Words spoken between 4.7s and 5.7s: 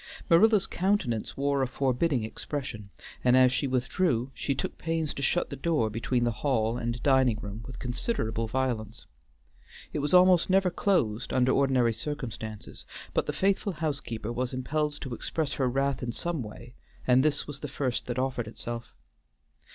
pains to shut the